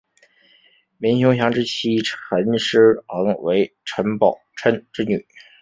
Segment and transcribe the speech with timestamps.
[0.97, 5.27] 林熊祥之妻陈师桓为陈宝琛之女。